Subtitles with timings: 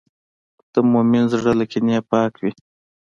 [0.73, 2.51] د مؤمن زړه له کینې پاک وي.